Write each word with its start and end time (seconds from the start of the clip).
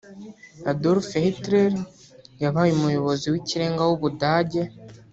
Adolf 0.71 1.07
Hitler 1.23 1.73
yabaye 2.43 2.71
umuyobozi 2.73 3.25
w’ikirenga 3.33 3.81
w’u 3.89 3.97
Budage 4.03 4.61